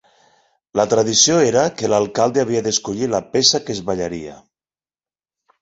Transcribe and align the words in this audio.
La 0.79 0.85
tradició 0.93 1.35
era 1.49 1.65
que 1.81 1.91
l’alcalde 1.95 2.43
havia 2.45 2.63
d’escollir 2.69 3.13
la 3.15 3.21
peça 3.37 3.63
que 3.67 3.77
es 3.79 3.83
ballaria. 3.91 4.39